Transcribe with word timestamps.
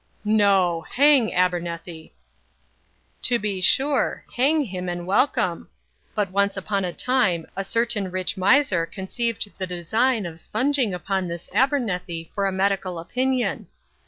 "No; 0.25 0.83
hang 0.89 1.31
Abernethy!" 1.31 2.15
"To 3.21 3.37
be 3.37 3.61
sure! 3.61 4.25
hang 4.35 4.63
him 4.63 4.89
and 4.89 5.05
welcome. 5.05 5.69
But, 6.15 6.31
once 6.31 6.57
upon 6.57 6.83
a 6.83 6.91
time, 6.91 7.45
a 7.55 7.63
certain 7.63 8.09
rich 8.09 8.35
miser 8.35 8.87
conceived 8.87 9.49
the 9.59 9.67
design 9.67 10.25
of 10.25 10.39
spunging 10.39 10.91
upon 10.95 11.27
this 11.27 11.49
Abernethy 11.53 12.31
for 12.33 12.47
a 12.47 12.51
medical 12.51 12.97
opinion. 12.97 13.67